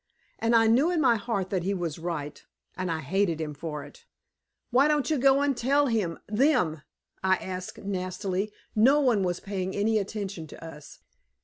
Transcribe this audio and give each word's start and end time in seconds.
And 0.39 0.55
I 0.55 0.65
knew 0.65 0.89
in 0.89 0.99
my 0.99 1.15
heart 1.15 1.51
that 1.51 1.61
he 1.61 1.75
was 1.75 1.99
right, 1.99 2.43
and 2.75 2.89
I 2.89 3.01
hated 3.01 3.39
him 3.39 3.53
for 3.53 3.83
it. 3.83 4.07
"Why 4.71 4.87
don't 4.87 5.11
you 5.11 5.19
go 5.19 5.41
and 5.41 5.55
tell 5.55 5.85
him 5.85 6.17
them?" 6.27 6.81
I 7.23 7.35
asked 7.35 7.77
nastily. 7.77 8.51
No 8.75 8.99
one 8.99 9.21
was 9.21 9.39
paying 9.39 9.75
any 9.75 9.99
attention 9.99 10.47
to 10.47 10.65
us. 10.65 11.01